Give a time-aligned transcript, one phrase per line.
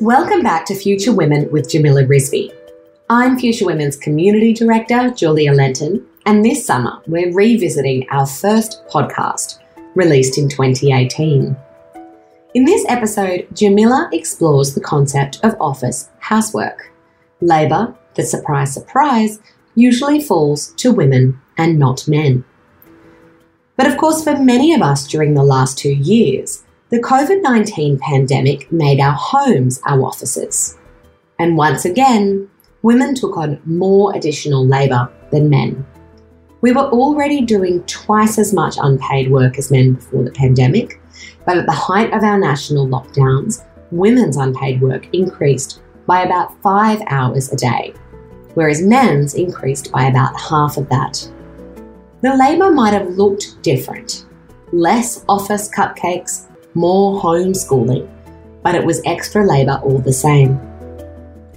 [0.00, 2.50] Welcome back to Future Women with Jamila Rizvi.
[3.10, 9.58] I'm Future Women's Community Director, Julia Lenton, and this summer we're revisiting our first podcast,
[9.94, 11.54] released in 2018.
[12.54, 16.90] In this episode, Jamila explores the concept of office housework,
[17.42, 19.38] labour the surprise, surprise,
[19.74, 22.42] usually falls to women and not men.
[23.76, 28.00] But of course, for many of us during the last two years, the COVID 19
[28.00, 30.76] pandemic made our homes our offices.
[31.38, 32.50] And once again,
[32.82, 35.86] women took on more additional labour than men.
[36.62, 41.00] We were already doing twice as much unpaid work as men before the pandemic,
[41.46, 47.00] but at the height of our national lockdowns, women's unpaid work increased by about five
[47.06, 47.94] hours a day,
[48.54, 51.24] whereas men's increased by about half of that.
[52.22, 54.26] The labour might have looked different
[54.72, 58.08] less office cupcakes, more homeschooling,
[58.62, 60.60] but it was extra labour all the same.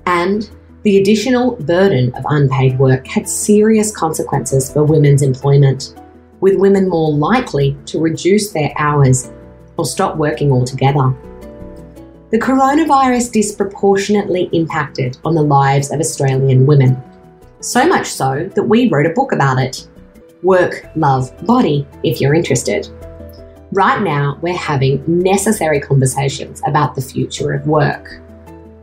[0.06, 0.50] And
[0.84, 5.96] the additional burden of unpaid work had serious consequences for women's employment,
[6.42, 9.32] with women more likely to reduce their hours
[9.78, 11.14] or stop working altogether.
[12.32, 17.02] The coronavirus disproportionately impacted on the lives of Australian women.
[17.60, 19.88] So much so that we wrote a book about it
[20.42, 22.90] Work, Love, Body, if you're interested.
[23.74, 28.22] Right now, we're having necessary conversations about the future of work.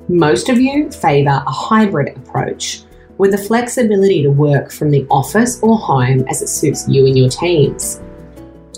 [0.08, 2.82] Most of you favour a hybrid approach
[3.16, 7.16] with the flexibility to work from the office or home as it suits you and
[7.16, 8.02] your teams.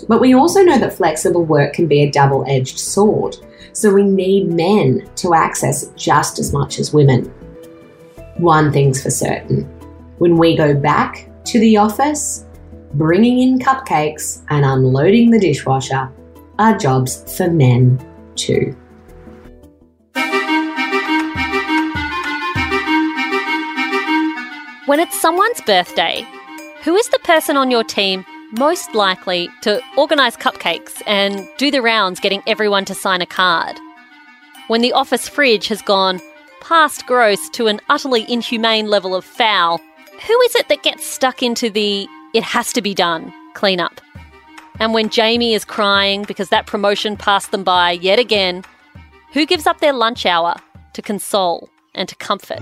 [0.07, 3.35] But we also know that flexible work can be a double edged sword,
[3.71, 7.25] so we need men to access it just as much as women.
[8.37, 9.63] One thing's for certain
[10.19, 12.45] when we go back to the office,
[12.93, 16.11] bringing in cupcakes and unloading the dishwasher
[16.59, 17.99] are jobs for men
[18.35, 18.75] too.
[24.85, 26.25] When it's someone's birthday,
[26.83, 31.81] who is the person on your team most likely to organise cupcakes and do the
[31.81, 33.75] rounds getting everyone to sign a card?
[34.67, 36.21] When the office fridge has gone
[36.61, 39.79] past gross to an utterly inhumane level of foul,
[40.27, 44.01] who is it that gets stuck into the it has to be done Clean up.
[44.79, 48.63] And when Jamie is crying because that promotion passed them by yet again,
[49.31, 50.55] who gives up their lunch hour
[50.93, 52.59] to console and to comfort?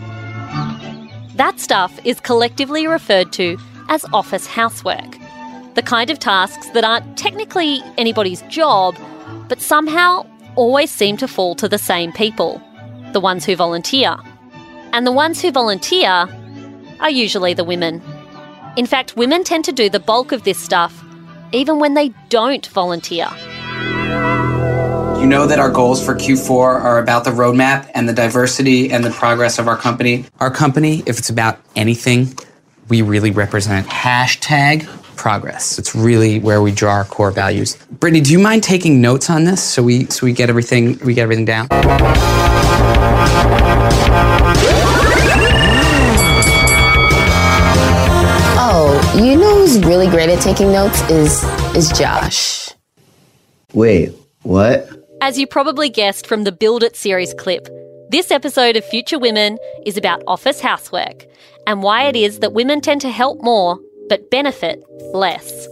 [1.36, 3.58] That stuff is collectively referred to
[3.90, 5.18] as office housework.
[5.76, 8.98] The kind of tasks that aren't technically anybody's job,
[9.48, 12.62] but somehow always seem to fall to the same people
[13.14, 14.16] the ones who volunteer.
[14.94, 16.28] And the ones who volunteer
[17.00, 18.02] are usually the women.
[18.78, 21.04] In fact, women tend to do the bulk of this stuff,
[21.52, 23.28] even when they don't volunteer.
[25.20, 26.52] You know that our goals for Q4
[26.82, 30.26] are about the roadmap and the diversity and the progress of our company.
[30.40, 32.34] Our company, if it's about anything,
[32.88, 35.78] we really represent hashtag progress.
[35.78, 37.76] It's really where we draw our core values.
[37.92, 41.14] Brittany, do you mind taking notes on this so we so we get everything we
[41.14, 41.68] get everything down?
[50.02, 51.44] Really great at taking notes is
[51.76, 52.72] is Josh.
[53.74, 54.90] Wait, what?
[55.22, 57.68] As you probably guessed from the Build It series clip,
[58.10, 61.28] this episode of Future Women is about office housework
[61.68, 63.80] and why it is that women tend to help more
[64.10, 65.68] but benefit less.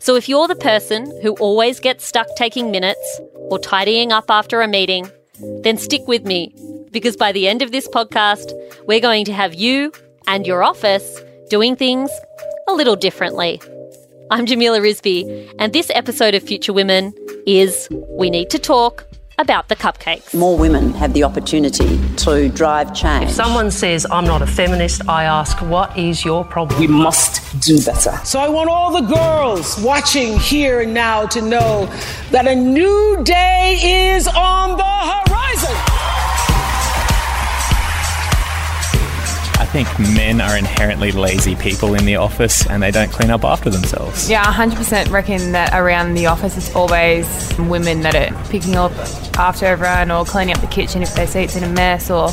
[0.00, 4.60] So if you're the person who always gets stuck taking minutes or tidying up after
[4.60, 5.08] a meeting,
[5.62, 6.52] then stick with me
[6.90, 8.52] because by the end of this podcast,
[8.88, 9.92] we're going to have you
[10.26, 12.10] and your office doing things
[12.72, 13.60] a little differently.
[14.30, 17.12] I'm Jamila Rizvi, and this episode of Future Women
[17.46, 19.06] is We Need to Talk
[19.36, 20.32] about the cupcakes.
[20.32, 23.24] More women have the opportunity to drive change.
[23.24, 26.80] If someone says, I'm not a feminist, I ask, what is your problem?
[26.80, 28.18] We must do better.
[28.24, 31.84] So I want all the girls watching here and now to know
[32.30, 35.91] that a new day is on the horizon.
[39.72, 43.70] Think men are inherently lazy people in the office and they don't clean up after
[43.70, 44.28] themselves.
[44.28, 47.26] Yeah, 100% reckon that around the office it's always
[47.58, 48.92] women that are picking up
[49.38, 52.28] after everyone or cleaning up the kitchen if they see it's in a mess or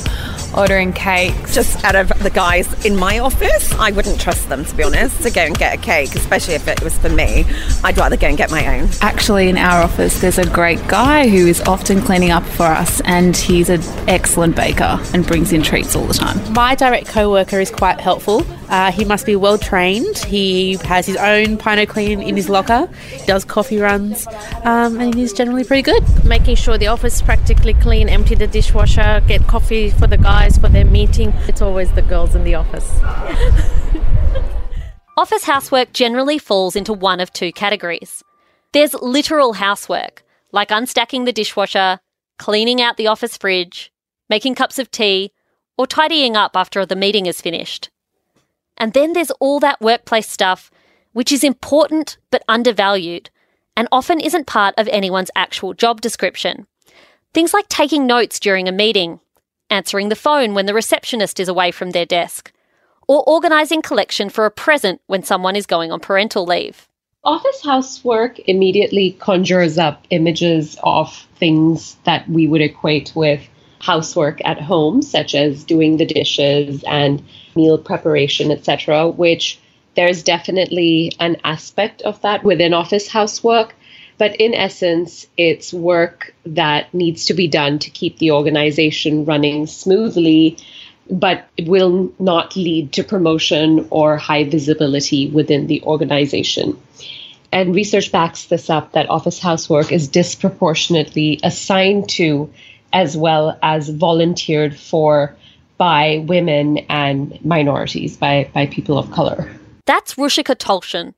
[0.59, 1.55] ordering cakes.
[1.55, 5.21] Just out of the guys in my office, I wouldn't trust them to be honest
[5.23, 7.45] to go and get a cake, especially if it was for me.
[7.83, 8.89] I'd rather go and get my own.
[9.01, 13.01] Actually, in our office, there's a great guy who is often cleaning up for us,
[13.05, 16.53] and he's an excellent baker and brings in treats all the time.
[16.53, 18.43] My direct co worker is quite helpful.
[18.69, 20.17] Uh, he must be well trained.
[20.19, 24.27] He has his own Pine O Cleen in his locker, he does coffee runs,
[24.63, 26.03] um, and he's generally pretty good.
[26.23, 30.57] Making sure the office is practically clean, empty the dishwasher, get coffee for the guys
[30.57, 31.33] for their meeting.
[31.47, 32.89] It's always the girls in the office.
[35.17, 38.23] Office housework generally falls into one of two categories.
[38.71, 40.23] There's literal housework,
[40.53, 41.99] like unstacking the dishwasher,
[42.37, 43.91] cleaning out the office fridge,
[44.29, 45.33] making cups of tea,
[45.77, 47.89] or tidying up after the meeting is finished.
[48.79, 50.71] And then there's all that workplace stuff,
[51.11, 53.29] which is important but undervalued,
[53.75, 56.65] and often isn't part of anyone's actual job description.
[57.33, 59.19] Things like taking notes during a meeting,
[59.69, 62.51] answering the phone when the receptionist is away from their desk,
[63.07, 66.87] or organising collection for a present when someone is going on parental leave.
[67.23, 73.41] Office housework immediately conjures up images of things that we would equate with
[73.79, 77.23] housework at home, such as doing the dishes and
[77.55, 79.59] meal preparation, etc., which
[79.95, 83.75] there's definitely an aspect of that within office housework.
[84.17, 89.65] But in essence, it's work that needs to be done to keep the organization running
[89.65, 90.57] smoothly
[91.09, 96.79] but will not lead to promotion or high visibility within the organization.
[97.51, 102.51] And research backs this up that office housework is disproportionately assigned to
[102.93, 105.35] as well as volunteered for
[105.77, 109.49] by women and minorities, by, by people of color.
[109.85, 111.13] That's Ruchika Tulshyan.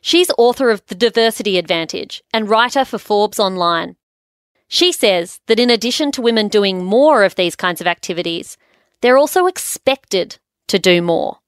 [0.00, 3.96] She's author of The Diversity Advantage and writer for Forbes Online.
[4.68, 8.56] She says that in addition to women doing more of these kinds of activities,
[9.00, 10.38] they're also expected
[10.68, 11.38] to do more.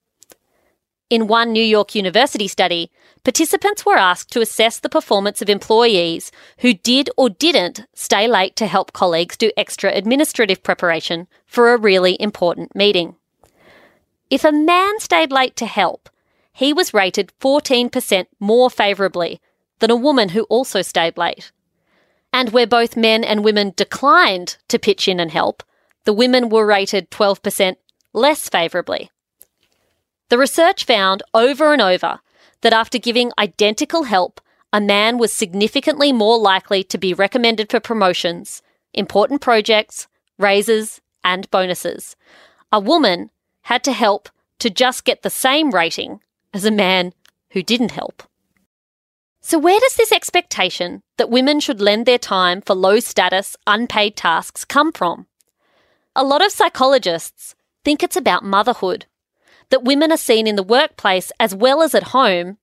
[1.11, 2.91] In one New York University study,
[3.25, 8.57] participants were asked to assess the performance of employees who did or didn't stay late
[8.57, 13.17] to help colleagues do extra administrative preparation for a really important meeting.
[14.31, 16.11] If a man stayed late to help,
[16.53, 19.41] he was rated 14% more favourably
[19.79, 21.53] than a woman who also stayed late.
[22.33, 25.63] And where both men and women declined to pitch in and help,
[26.05, 27.77] the women were rated 12%
[28.13, 29.11] less favourably.
[30.29, 32.21] The research found over and over
[32.63, 34.41] that after giving identical help,
[34.73, 38.63] a man was significantly more likely to be recommended for promotions,
[38.93, 40.07] important projects,
[40.39, 42.17] raises, and bonuses.
[42.71, 43.31] A woman
[43.63, 44.29] had to help
[44.59, 46.21] to just get the same rating
[46.53, 47.13] as a man
[47.51, 48.23] who didn't help.
[49.41, 54.17] So, where does this expectation that women should lend their time for low status, unpaid
[54.17, 55.27] tasks come from?
[56.15, 57.55] A lot of psychologists
[57.85, 59.07] think it's about motherhood,
[59.71, 62.59] that women are seen in the workplace as well as at home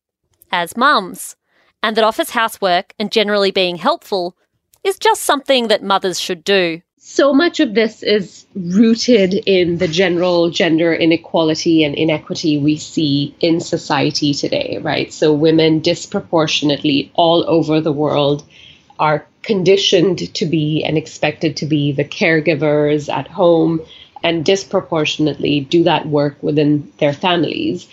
[0.51, 1.35] as mums,
[1.83, 4.35] and that office housework and generally being helpful
[4.83, 6.81] is just something that mothers should do.
[7.07, 13.35] So much of this is rooted in the general gender inequality and inequity we see
[13.39, 15.13] in society today, right?
[15.13, 18.43] So, women disproportionately all over the world
[18.97, 23.81] are conditioned to be and expected to be the caregivers at home
[24.25, 27.87] and disproportionately do that work within their families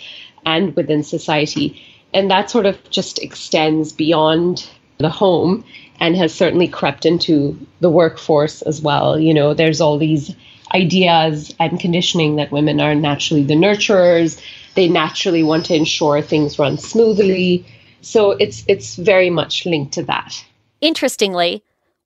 [0.47, 1.79] and within society.
[2.11, 5.63] And that sort of just extends beyond the home
[5.99, 9.19] and has certainly crept into the workforce as well.
[9.19, 10.35] You know, there's all these
[10.73, 14.41] ideas and conditioning that women are naturally the nurturers.
[14.73, 17.63] They naturally want to ensure things run smoothly.
[18.01, 20.43] So it's it's very much linked to that.
[20.81, 21.63] Interestingly,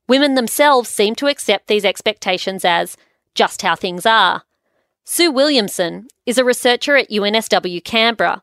[0.10, 2.98] women themselves seem to accept these expectations as
[3.38, 4.44] just how things are.
[5.06, 8.42] Sue Williamson is a researcher at UNSW Canberra,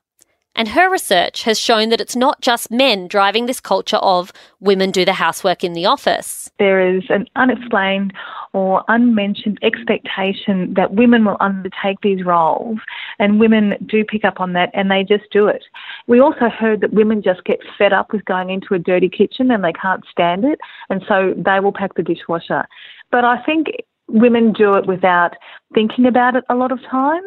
[0.57, 4.93] and her research has shown that it's not just men driving this culture of women
[4.93, 6.49] do the housework in the office.
[6.61, 8.13] There is an unexplained
[8.53, 12.79] or unmentioned expectation that women will undertake these roles,
[13.19, 15.65] and women do pick up on that and they just do it.
[16.07, 19.51] We also heard that women just get fed up with going into a dirty kitchen
[19.51, 22.65] and they can't stand it, and so they will pack the dishwasher.
[23.11, 23.67] But I think
[24.09, 25.35] women do it without
[25.75, 27.23] thinking about it a lot of time.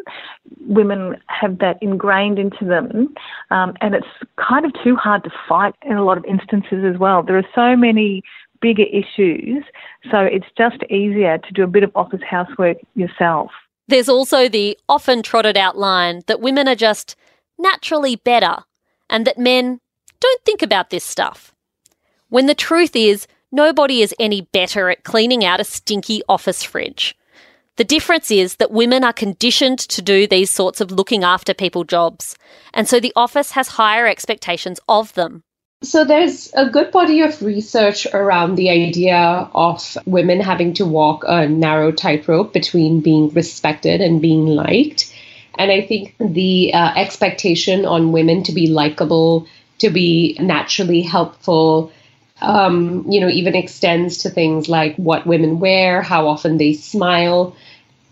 [0.61, 3.13] Women have that ingrained into them,
[3.51, 4.07] um, and it's
[4.37, 7.23] kind of too hard to fight in a lot of instances as well.
[7.23, 8.23] There are so many
[8.61, 9.63] bigger issues.
[10.11, 13.51] So it's just easier to do a bit of office housework yourself.
[13.87, 17.15] There's also the often trotted out line that women are just
[17.57, 18.57] naturally better
[19.09, 19.79] and that men
[20.19, 21.53] don't think about this stuff.
[22.29, 27.17] When the truth is, nobody is any better at cleaning out a stinky office fridge.
[27.75, 31.83] The difference is that women are conditioned to do these sorts of looking after people
[31.83, 32.37] jobs,
[32.73, 35.43] and so the office has higher expectations of them.
[35.83, 41.23] So there's a good body of research around the idea of women having to walk
[41.27, 45.13] a narrow tightrope between being respected and being liked.
[45.59, 49.45] And I think the uh, expectation on women to be likable,
[49.77, 51.91] to be naturally helpful,
[52.41, 57.55] um, you know, even extends to things like what women wear, how often they smile.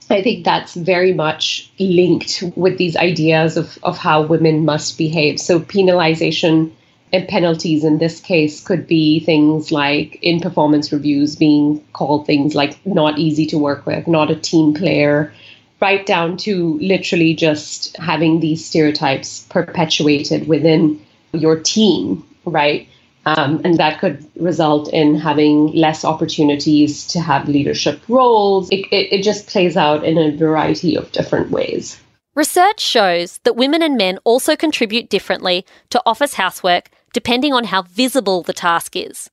[0.09, 5.39] I think that's very much linked with these ideas of, of how women must behave.
[5.39, 6.71] So, penalization
[7.13, 12.55] and penalties in this case could be things like in performance reviews being called things
[12.55, 15.33] like not easy to work with, not a team player,
[15.81, 20.99] right down to literally just having these stereotypes perpetuated within
[21.31, 22.87] your team, right?
[23.25, 28.69] Um, and that could result in having less opportunities to have leadership roles.
[28.69, 31.99] It, it, it just plays out in a variety of different ways.
[32.35, 37.83] Research shows that women and men also contribute differently to office housework depending on how
[37.83, 39.29] visible the task is.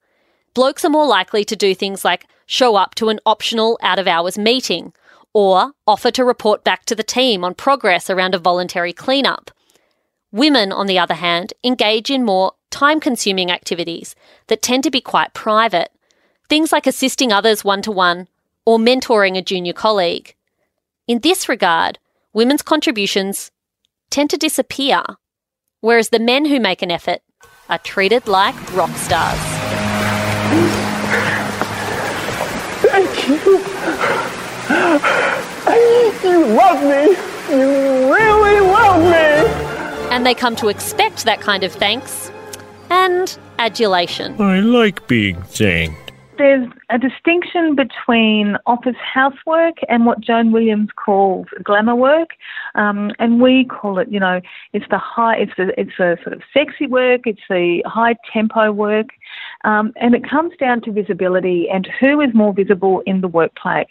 [0.55, 4.07] Blokes are more likely to do things like show up to an optional out of
[4.07, 4.93] hours meeting
[5.35, 9.51] or offer to report back to the team on progress around a voluntary cleanup.
[10.33, 15.01] Women, on the other hand, engage in more time consuming activities that tend to be
[15.03, 15.93] quite private,
[16.49, 18.29] things like assisting others one to one
[18.65, 20.35] or mentoring a junior colleague.
[21.07, 21.99] In this regard,
[22.33, 23.51] women's contributions
[24.09, 25.03] tend to disappear,
[25.81, 27.21] whereas the men who make an effort
[27.69, 29.39] are treated like rock stars.
[32.81, 33.61] Thank you.
[36.23, 37.32] You love me.
[40.23, 42.31] And they come to expect that kind of thanks
[42.91, 44.41] and adulation.
[44.41, 46.13] I like being thanked.
[46.39, 52.31] There's a distinction between office housework and what Joan Williams calls glamour work,
[52.75, 54.41] um, and we call it, you know,
[54.75, 59.09] it's the high, it's the, it's sort of sexy work, it's the high tempo work,
[59.65, 63.87] um, and it comes down to visibility and who is more visible in the workplace.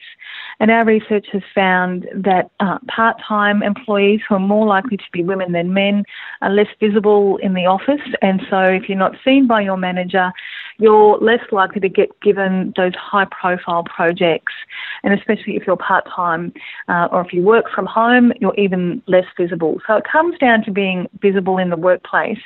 [0.59, 5.03] And our research has found that uh, part time employees who are more likely to
[5.11, 6.03] be women than men
[6.43, 8.01] are less visible in the office.
[8.21, 10.31] And so if you're not seen by your manager,
[10.77, 14.53] you're less likely to get given those high profile projects.
[15.03, 16.53] And especially if you're part time
[16.87, 19.79] uh, or if you work from home, you're even less visible.
[19.87, 22.41] So it comes down to being visible in the workplace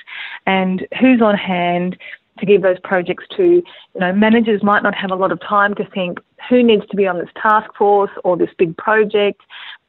[0.45, 1.97] and who's on hand
[2.39, 3.43] to give those projects to.
[3.43, 6.97] You know, managers might not have a lot of time to think who needs to
[6.97, 9.41] be on this task force or this big project.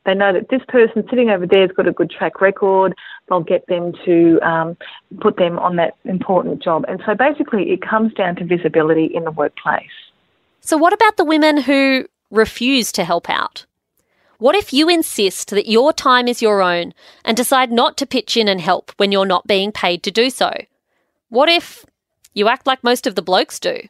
[0.04, 2.94] They know that this person sitting over there has got a good track record.
[3.28, 4.76] They'll get them to um,
[5.20, 6.84] put them on that important job.
[6.88, 9.82] And so basically, it comes down to visibility in the workplace.
[10.66, 13.66] So, what about the women who refuse to help out?
[14.38, 16.92] What if you insist that your time is your own
[17.24, 20.28] and decide not to pitch in and help when you're not being paid to do
[20.28, 20.52] so?
[21.28, 21.86] What if
[22.34, 23.82] you act like most of the blokes do?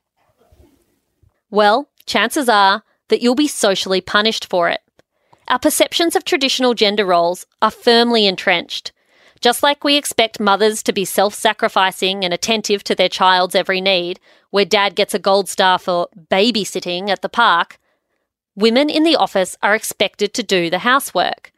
[1.50, 4.83] Well, chances are that you'll be socially punished for it.
[5.49, 8.92] Our perceptions of traditional gender roles are firmly entrenched.
[9.40, 13.81] Just like we expect mothers to be self sacrificing and attentive to their child's every
[13.81, 17.78] need, where dad gets a gold star for babysitting at the park,
[18.55, 21.52] women in the office are expected to do the housework.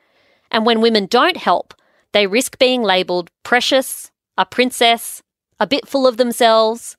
[0.50, 1.75] And when women don't help,
[2.12, 5.23] they risk being labelled precious, a princess,
[5.61, 6.97] a bit full of themselves,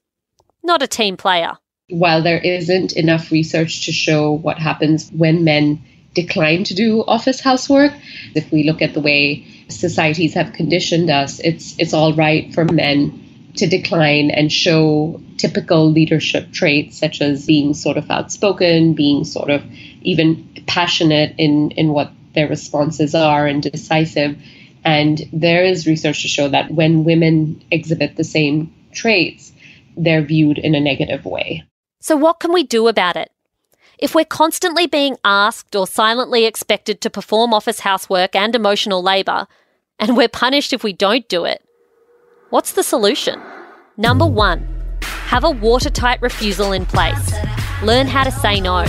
[0.64, 1.58] not a team player
[1.90, 5.82] while there isn't enough research to show what happens when men
[6.22, 7.94] decline to do office housework,
[8.36, 12.66] if we look at the way societies have conditioned us, it's it's all right for
[12.66, 19.24] men to decline and show typical leadership traits such as being sort of outspoken, being
[19.24, 19.64] sort of
[20.02, 24.38] even passionate in, in what their responses are and decisive.
[24.84, 29.52] And there is research to show that when women exhibit the same traits,
[29.98, 31.64] they're viewed in a negative way.
[32.02, 33.30] So, what can we do about it?
[34.02, 39.46] If we're constantly being asked or silently expected to perform office housework and emotional labour,
[40.00, 41.62] and we're punished if we don't do it,
[42.50, 43.42] what's the solution?
[43.98, 44.66] Number one,
[45.02, 47.34] have a watertight refusal in place.
[47.84, 48.86] Learn how to say no.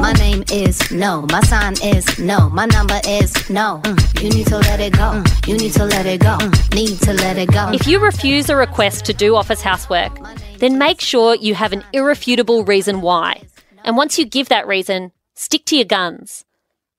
[0.00, 1.26] My name is no.
[1.30, 2.48] My sign is no.
[2.48, 3.82] My number is no.
[3.84, 4.22] Mm.
[4.22, 5.22] You need to let it go.
[5.22, 5.46] Mm.
[5.46, 6.38] You need to let it go.
[6.38, 6.74] Mm.
[6.74, 7.70] Need to let it go.
[7.72, 10.18] If you refuse a request to do office housework,
[10.58, 13.42] then make sure you have an irrefutable reason why.
[13.84, 16.44] And once you give that reason, stick to your guns.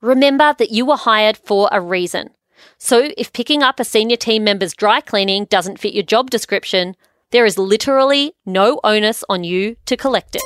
[0.00, 2.30] Remember that you were hired for a reason.
[2.78, 6.94] So if picking up a senior team member's dry cleaning doesn't fit your job description,
[7.32, 10.42] there is literally no onus on you to collect it.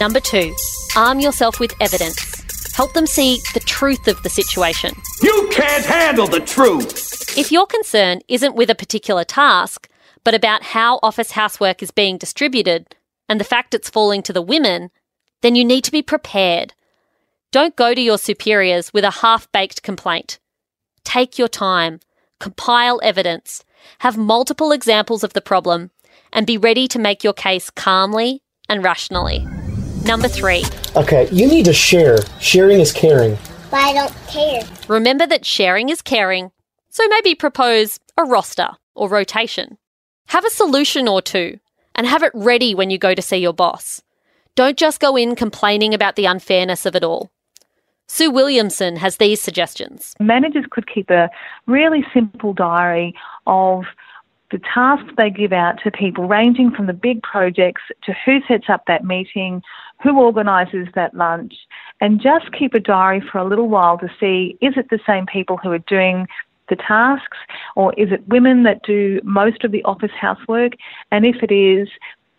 [0.00, 0.54] Number two,
[0.96, 2.18] arm yourself with evidence.
[2.74, 4.92] Help them see the truth of the situation.
[5.22, 7.36] You can't handle the truth!
[7.36, 9.88] If your concern isn't with a particular task,
[10.24, 12.94] but about how office housework is being distributed
[13.28, 14.90] and the fact it's falling to the women,
[15.42, 16.74] then you need to be prepared.
[17.52, 20.38] Don't go to your superiors with a half baked complaint.
[21.04, 22.00] Take your time,
[22.40, 23.64] compile evidence,
[24.00, 25.90] have multiple examples of the problem,
[26.32, 29.46] and be ready to make your case calmly and rationally.
[30.04, 30.64] Number three,
[30.96, 32.18] Okay, you need to share.
[32.40, 33.36] Sharing is caring.
[33.70, 34.62] But I don't care.
[34.88, 36.50] remember that sharing is caring,
[36.90, 39.78] so maybe propose a roster or rotation.
[40.28, 41.58] Have a solution or two,
[41.98, 44.00] and have it ready when you go to see your boss.
[44.54, 47.30] Don't just go in complaining about the unfairness of it all.
[48.06, 50.14] Sue Williamson has these suggestions.
[50.18, 51.28] Managers could keep a
[51.66, 53.14] really simple diary
[53.46, 53.84] of
[54.50, 58.70] the tasks they give out to people, ranging from the big projects to who sets
[58.70, 59.60] up that meeting,
[60.02, 61.54] who organises that lunch,
[62.00, 65.26] and just keep a diary for a little while to see is it the same
[65.26, 66.26] people who are doing
[66.68, 67.38] the tasks
[67.76, 70.72] or is it women that do most of the office housework?
[71.10, 71.88] And if it is,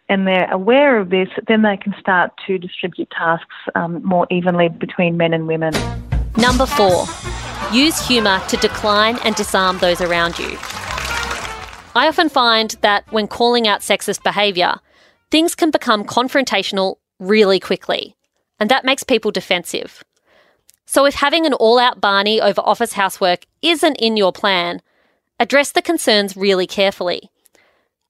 [0.09, 4.67] and they're aware of this, then they can start to distribute tasks um, more evenly
[4.67, 5.74] between men and women.
[6.36, 7.05] Number four,
[7.71, 10.57] use humour to decline and disarm those around you.
[11.95, 14.75] I often find that when calling out sexist behaviour,
[15.31, 18.15] things can become confrontational really quickly,
[18.59, 20.03] and that makes people defensive.
[20.91, 24.81] So if having an all out Barney over office housework isn't in your plan,
[25.39, 27.29] address the concerns really carefully.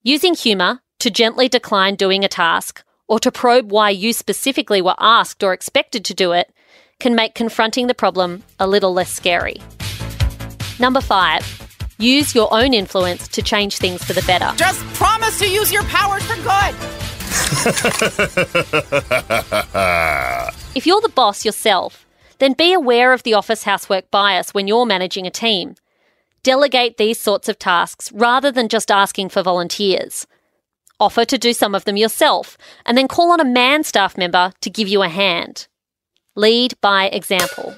[0.01, 4.95] Using humour to gently decline doing a task or to probe why you specifically were
[4.97, 6.53] asked or expected to do it
[7.01, 9.57] can make confronting the problem a little less scary.
[10.79, 11.43] Number five,
[11.97, 14.53] use your own influence to change things for the better.
[14.55, 16.75] Just promise to use your powers for good.
[20.75, 22.05] If you're the boss yourself,
[22.39, 25.75] then be aware of the office housework bias when you're managing a team.
[26.41, 30.25] Delegate these sorts of tasks rather than just asking for volunteers.
[30.99, 34.51] Offer to do some of them yourself, and then call on a man staff member
[34.61, 35.67] to give you a hand.
[36.35, 37.75] Lead by example.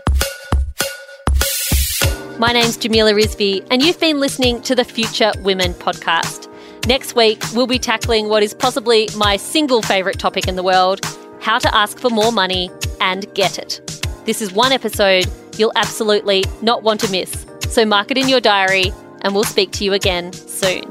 [2.40, 6.48] My name's Jamila Rizvi, and you've been listening to the Future Women podcast.
[6.88, 11.06] Next week, we'll be tackling what is possibly my single favourite topic in the world
[11.42, 12.70] how to ask for more money
[13.02, 13.91] and get it.
[14.26, 15.26] This is one episode
[15.58, 19.72] you'll absolutely not want to miss, so mark it in your diary, and we'll speak
[19.72, 20.84] to you again soon.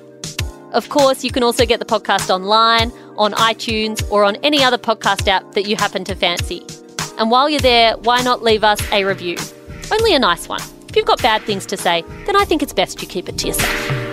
[0.71, 4.77] Of course, you can also get the podcast online, on iTunes, or on any other
[4.77, 6.63] podcast app that you happen to fancy.
[7.17, 9.37] And while you're there, why not leave us a review?
[9.91, 10.61] Only a nice one.
[10.89, 13.39] If you've got bad things to say, then I think it's best you keep it
[13.39, 14.06] to yourself.